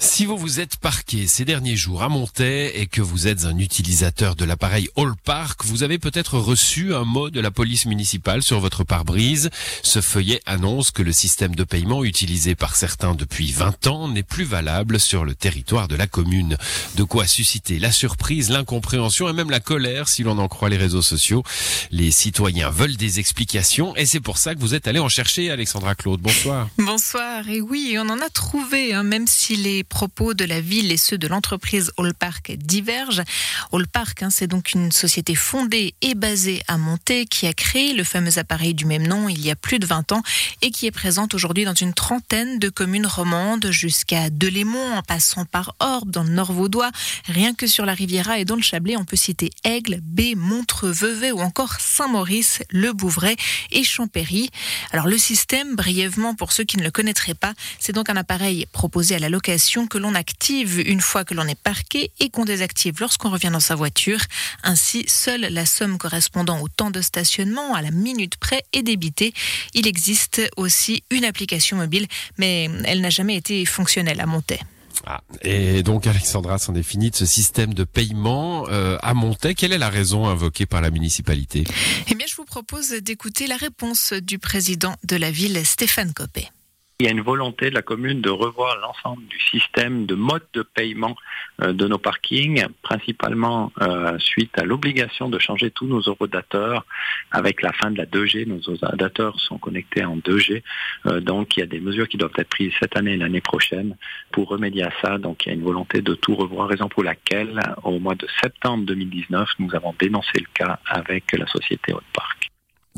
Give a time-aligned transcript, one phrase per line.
[0.00, 3.58] Si vous vous êtes parqué ces derniers jours à Montaix et que vous êtes un
[3.58, 8.60] utilisateur de l'appareil Allpark, vous avez peut-être reçu un mot de la police municipale sur
[8.60, 9.50] votre pare-brise.
[9.82, 14.22] Ce feuillet annonce que le système de paiement utilisé par certains depuis 20 ans n'est
[14.22, 16.58] plus valable sur le territoire de la commune.
[16.94, 20.76] De quoi susciter la surprise, l'incompréhension et même la colère si l'on en croit les
[20.76, 21.42] réseaux sociaux.
[21.90, 25.50] Les citoyens veulent des explications et c'est pour ça que vous êtes allé en chercher,
[25.50, 26.20] Alexandra Claude.
[26.20, 26.68] Bonsoir.
[26.78, 30.92] Bonsoir, et oui, on en a trouvé, hein, même si les propos de la ville
[30.92, 33.22] et ceux de l'entreprise Allpark divergent.
[33.72, 38.04] Allpark, hein, c'est donc une société fondée et basée à Monté qui a créé le
[38.04, 40.22] fameux appareil du même nom il y a plus de 20 ans
[40.62, 45.44] et qui est présente aujourd'hui dans une trentaine de communes romandes jusqu'à Delémont en passant
[45.44, 46.90] par Orbe dans le Nord Vaudois.
[47.26, 50.90] Rien que sur la Riviera et dans le Chablais, on peut citer Aigle, B, Montreux,
[50.90, 53.36] Vevey ou encore Saint-Maurice, Le Bouvray
[53.70, 54.50] et Champéry.
[54.92, 58.66] Alors le système, brièvement pour ceux qui ne le connaîtraient pas, c'est donc un appareil
[58.72, 62.44] proposé à la location que l'on active une fois que l'on est parqué et qu'on
[62.44, 64.20] désactive lorsqu'on revient dans sa voiture.
[64.62, 69.32] Ainsi, seule la somme correspondant au temps de stationnement à la minute près est débitée.
[69.74, 72.06] Il existe aussi une application mobile,
[72.38, 74.60] mais elle n'a jamais été fonctionnelle à Montaix.
[75.06, 79.54] Ah, et donc Alexandra s'en est fini de ce système de paiement euh, à Montaix.
[79.54, 81.64] Quelle est la raison invoquée par la municipalité?
[82.08, 86.50] Eh bien, je vous propose d'écouter la réponse du président de la ville, Stéphane Copé.
[87.00, 90.42] Il y a une volonté de la commune de revoir l'ensemble du système de mode
[90.52, 91.14] de paiement
[91.62, 96.84] euh, de nos parkings, principalement euh, suite à l'obligation de changer tous nos eurodateurs
[97.30, 98.48] avec la fin de la 2G.
[98.48, 100.64] Nos eurodateurs sont connectés en 2G,
[101.06, 103.42] euh, donc il y a des mesures qui doivent être prises cette année et l'année
[103.42, 103.96] prochaine
[104.32, 105.18] pour remédier à ça.
[105.18, 108.26] Donc il y a une volonté de tout revoir, raison pour laquelle au mois de
[108.42, 112.02] septembre 2019, nous avons dénoncé le cas avec la société Haute.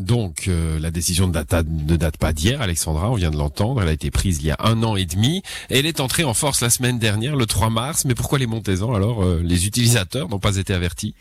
[0.00, 3.92] Donc euh, la décision ne date, pas d'hier, Alexandra, on vient de l'entendre, elle a
[3.92, 6.70] été prise il y a un an et demi, elle est entrée en force la
[6.70, 10.56] semaine dernière, le 3 mars, mais pourquoi les Montaisans alors, euh, les utilisateurs n'ont pas
[10.56, 11.14] été avertis?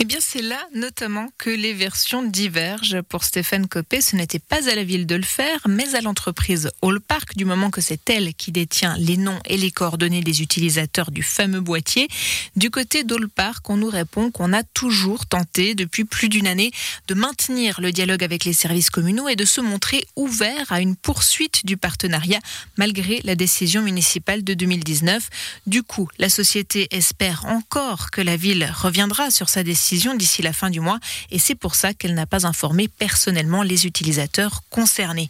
[0.00, 3.00] Eh bien c'est là notamment que les versions divergent.
[3.02, 6.68] Pour Stéphane Copé, ce n'était pas à la ville de le faire, mais à l'entreprise
[6.82, 11.12] Allpark, du moment que c'est elle qui détient les noms et les coordonnées des utilisateurs
[11.12, 12.08] du fameux boîtier.
[12.56, 16.72] Du côté d'Allpark, on nous répond qu'on a toujours tenté, depuis plus d'une année,
[17.06, 20.96] de maintenir le dialogue avec les services communaux et de se montrer ouvert à une
[20.96, 22.40] poursuite du partenariat
[22.76, 25.30] malgré la décision municipale de 2019.
[25.68, 29.83] Du coup, la société espère encore que la ville reviendra sur sa décision
[30.16, 30.98] d'ici la fin du mois
[31.30, 35.28] et c'est pour ça qu'elle n'a pas informé personnellement les utilisateurs concernés.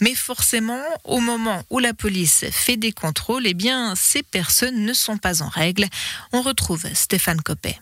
[0.00, 4.92] Mais forcément, au moment où la police fait des contrôles, eh bien, ces personnes ne
[4.92, 5.86] sont pas en règle.
[6.32, 7.78] On retrouve Stéphane Copé.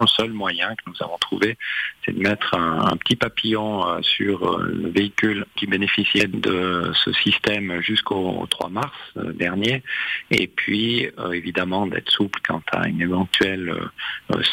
[0.00, 1.58] Le seul moyen que nous avons trouvé,
[2.04, 7.12] c'est de mettre un, petit papillon euh, sur euh, le véhicule qui bénéficiait de ce
[7.14, 9.82] système jusqu'au 3 mars euh, dernier,
[10.30, 13.74] et puis évidemment d'être souple quant à une éventuelle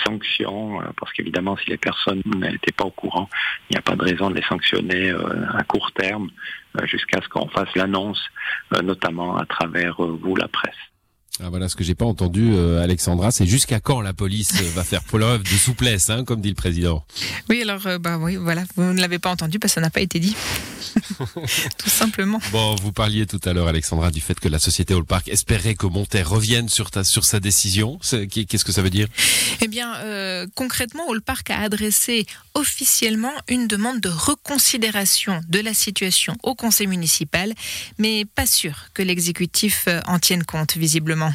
[0.03, 3.29] sanction, parce qu'évidemment si les personnes n'étaient pas au courant,
[3.69, 5.11] il n'y a pas de raison de les sanctionner
[5.53, 6.29] à court terme
[6.83, 8.23] jusqu'à ce qu'on fasse l'annonce,
[8.83, 10.94] notamment à travers vous, la presse.
[11.41, 14.83] Ah, Voilà ce que j'ai pas entendu, euh, Alexandra, c'est jusqu'à quand la police va
[14.83, 17.05] faire preuve de souplesse, hein, comme dit le président?
[17.49, 19.89] Oui, alors, euh, bah oui, voilà, vous ne l'avez pas entendu parce que ça n'a
[19.89, 20.35] pas été dit.
[21.77, 22.39] Tout simplement.
[22.51, 25.87] Bon, vous parliez tout à l'heure, Alexandra, du fait que la société Allpark espérait que
[25.87, 27.99] Montaix revienne sur, ta, sur sa décision.
[27.99, 29.07] Qu'est-ce que ça veut dire?
[29.61, 36.35] Eh bien, euh, concrètement, Allpark a adressé officiellement une demande de reconsidération de la situation
[36.43, 37.53] au conseil municipal,
[37.97, 41.33] mais pas sûr que l'exécutif euh, en tienne compte, visiblement.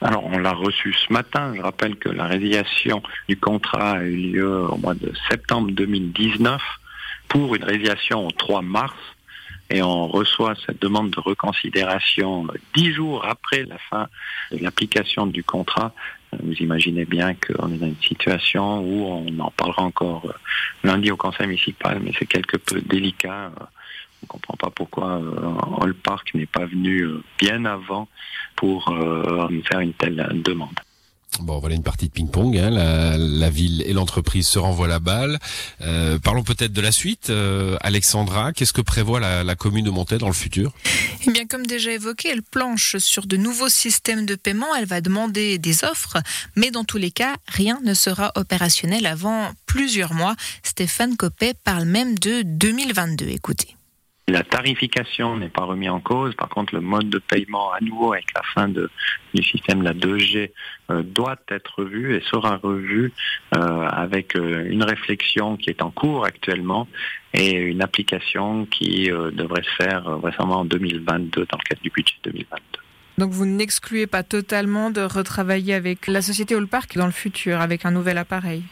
[0.00, 1.54] Alors, on l'a reçu ce matin.
[1.56, 6.60] Je rappelle que la résiliation du contrat a eu lieu au mois de septembre 2019
[7.36, 8.96] pour une résiliation au 3 mars.
[9.68, 14.06] Et on reçoit cette demande de reconsidération dix jours après la fin
[14.52, 15.92] de l'application du contrat.
[16.32, 20.32] Euh, Vous imaginez bien qu'on est dans une situation où on en parlera encore euh,
[20.84, 23.46] lundi au conseil municipal, mais c'est quelque peu délicat.
[23.46, 23.64] Euh,
[24.22, 28.08] On ne comprend pas pourquoi euh, Allpark n'est pas venu euh, bien avant
[28.54, 30.78] pour euh, faire une telle demande.
[31.40, 32.56] Bon, voilà une partie de ping-pong.
[32.56, 32.70] Hein.
[32.70, 35.38] La, la ville et l'entreprise se renvoient la balle.
[35.80, 37.30] Euh, parlons peut-être de la suite.
[37.30, 40.72] Euh, Alexandra, qu'est-ce que prévoit la, la commune de Montaix dans le futur?
[41.26, 44.74] Eh bien, comme déjà évoqué, elle planche sur de nouveaux systèmes de paiement.
[44.78, 46.18] Elle va demander des offres,
[46.54, 50.36] mais dans tous les cas, rien ne sera opérationnel avant plusieurs mois.
[50.62, 53.26] Stéphane Copé parle même de 2022.
[53.28, 53.75] Écoutez.
[54.28, 56.34] La tarification n'est pas remise en cause.
[56.34, 58.90] Par contre, le mode de paiement, à nouveau, avec la fin de,
[59.34, 60.50] du système de la 2G,
[60.90, 63.12] euh, doit être revu et sera revu
[63.54, 66.88] euh, avec euh, une réflexion qui est en cours actuellement
[67.34, 72.14] et une application qui devrait se faire récemment en 2022 dans le cadre du budget
[72.24, 72.80] 2022.
[73.18, 77.84] Donc vous n'excluez pas totalement de retravailler avec la société Allpark dans le futur, avec
[77.84, 78.62] un nouvel appareil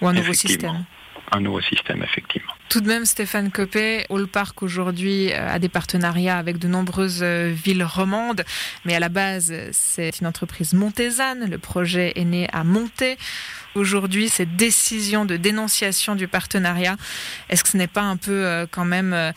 [0.00, 0.84] ou un nouveau système?
[1.32, 2.49] Un nouveau système, effectivement.
[2.70, 7.52] Tout de même, Stéphane Copé, Allpark aujourd'hui euh, a des partenariats avec de nombreuses euh,
[7.52, 8.44] villes romandes,
[8.84, 11.50] mais à la base, c'est une entreprise montésane.
[11.50, 13.18] Le projet est né à Monté.
[13.74, 16.96] Aujourd'hui, cette décision de dénonciation du partenariat,
[17.48, 19.32] est-ce que ce n'est pas un peu euh, quand même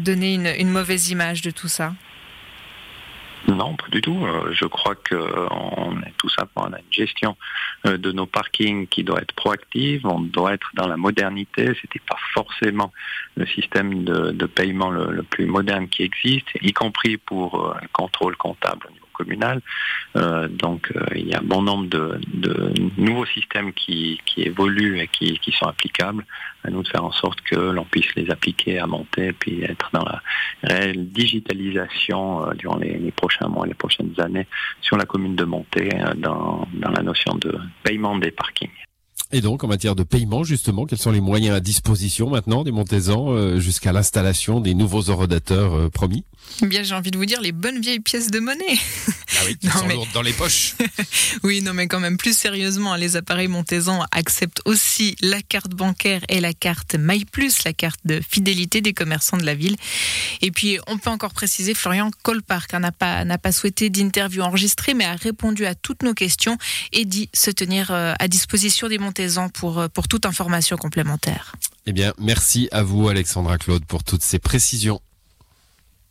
[0.00, 1.94] donner une mauvaise image de tout ça?
[3.48, 4.24] Non, pas du tout.
[4.24, 7.36] Euh, je crois qu'on est tout simplement on a une gestion
[7.86, 10.06] euh, de nos parkings qui doit être proactive.
[10.06, 11.72] On doit être dans la modernité.
[11.80, 12.92] C'était pas forcément
[13.36, 18.36] le système de, paiement le, plus moderne qui existe, y compris pour euh, le contrôle
[18.36, 19.60] comptable communal.
[20.16, 22.18] Euh, donc euh, il y a un bon nombre de,
[22.98, 26.24] nouveaux systèmes qui, évoluent et qui, sont applicables.
[26.64, 29.90] À nous de faire en sorte que l'on puisse les appliquer à monter puis être
[29.92, 30.22] dans la
[30.62, 34.46] réelle digitalisation euh, durant les, prochains mois, les prochaines années
[34.80, 38.70] sur la commune de Montée dans, la notion de paiement des parkings.
[39.32, 42.72] Et donc, en matière de paiement, justement, quels sont les moyens à disposition maintenant des
[42.72, 46.24] Montésans jusqu'à l'installation des nouveaux orodateurs promis?
[46.62, 48.78] Bien, j'ai envie de vous dire les bonnes vieilles pièces de monnaie.
[49.34, 50.74] Ah oui, qui sont lourdes dans les poches.
[51.42, 56.20] oui, non, mais quand même, plus sérieusement, les appareils Montezan acceptent aussi la carte bancaire
[56.28, 59.76] et la carte MyPlus, la carte de fidélité des commerçants de la ville.
[60.40, 64.94] Et puis, on peut encore préciser, Florian Colpark n'a pas, n'a pas souhaité d'interview enregistrée,
[64.94, 66.58] mais a répondu à toutes nos questions
[66.92, 71.54] et dit se tenir euh, à disposition des Montezans pour, euh, pour toute information complémentaire.
[71.86, 75.00] Eh bien, merci à vous, Alexandra Claude, pour toutes ces précisions.